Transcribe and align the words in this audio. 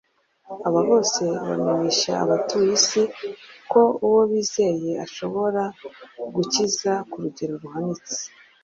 aba 0.67 0.81
bose 0.89 1.23
bamenyesha 1.47 2.11
abatuye 2.23 2.69
isi 2.79 3.01
ko 3.71 3.81
uwo 4.05 4.21
bizeye 4.31 4.91
ashobora 5.05 5.61
gukiza 6.35 6.91
ku 7.09 7.17
rugero 7.23 7.53
ruhanitse. 7.63 8.19